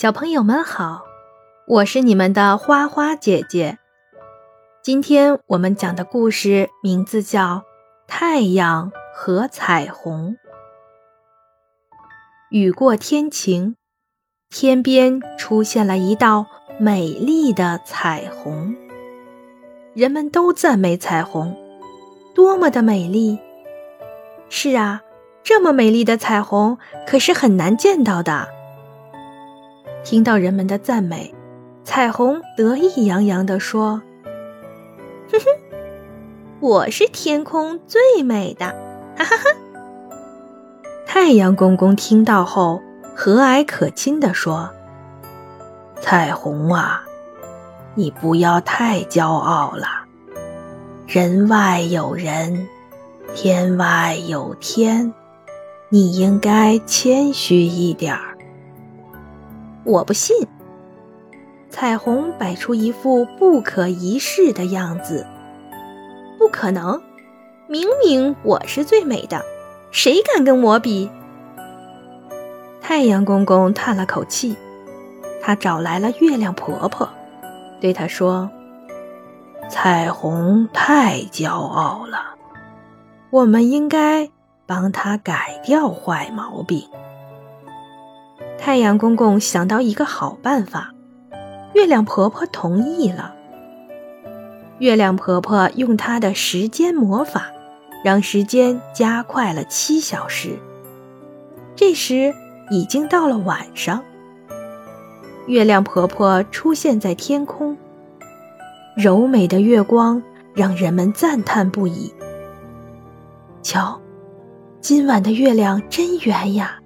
[0.00, 1.02] 小朋友们好，
[1.66, 3.78] 我是你们的花花姐姐。
[4.80, 7.56] 今天我们讲的故事名字叫
[8.06, 10.30] 《太阳和彩虹》。
[12.50, 13.74] 雨过天晴，
[14.48, 16.46] 天边出现了一道
[16.78, 18.76] 美丽的彩虹。
[19.94, 21.56] 人们都赞美彩虹，
[22.36, 23.40] 多么的美丽！
[24.48, 25.02] 是啊，
[25.42, 28.56] 这么美丽的彩虹可是很难见到的。
[30.04, 31.34] 听到人们的赞美，
[31.84, 34.00] 彩虹得意洋洋地说
[35.30, 35.46] ：“哼哼，
[36.60, 38.66] 我是天空最美的！”
[39.16, 39.44] 哈哈哈。
[41.06, 42.80] 太阳公公听到后，
[43.14, 44.70] 和蔼可亲地说
[46.00, 47.02] ：“彩虹啊，
[47.94, 49.86] 你不要太骄傲了。
[51.06, 52.68] 人外有人，
[53.34, 55.12] 天外有天，
[55.88, 58.27] 你应该谦虚一点儿。”
[59.88, 60.46] 我不信。
[61.70, 65.26] 彩虹摆出一副不可一世的样子。
[66.38, 67.02] 不可能，
[67.66, 69.42] 明明我是最美的，
[69.90, 71.10] 谁敢跟我比？
[72.80, 74.54] 太阳公公叹了口气，
[75.42, 77.08] 他找来了月亮婆婆，
[77.80, 78.50] 对她说
[79.68, 82.36] ：“彩虹太骄傲了，
[83.30, 84.30] 我们应该
[84.66, 86.82] 帮她改掉坏毛病。”
[88.58, 90.92] 太阳公公想到一个好办法，
[91.74, 93.34] 月亮婆婆同意了。
[94.78, 97.46] 月亮婆婆用她的时间魔法，
[98.04, 100.58] 让时间加快了七小时。
[101.74, 102.34] 这时
[102.68, 104.02] 已经到了晚上。
[105.46, 107.76] 月亮婆婆出现在天空，
[108.96, 110.22] 柔美的月光
[110.54, 112.12] 让人们赞叹不已。
[113.62, 113.98] 瞧，
[114.80, 116.78] 今晚的月亮真圆呀！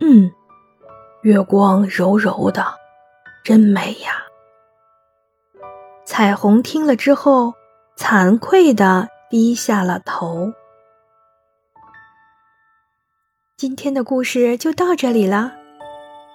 [0.00, 0.32] 嗯。
[1.24, 2.62] 月光柔柔的，
[3.42, 4.12] 真美呀！
[6.04, 7.54] 彩虹听了之后，
[7.96, 10.52] 惭愧的低下了头。
[13.56, 15.54] 今天的故事就到这里了，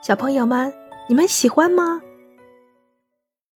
[0.02, 0.74] 小朋友们，
[1.08, 2.02] 你们喜欢吗？